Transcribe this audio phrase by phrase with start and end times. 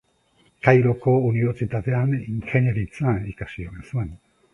[0.67, 4.11] Kairoko unibertsitatean ingeniaritza ikasi omen zuen.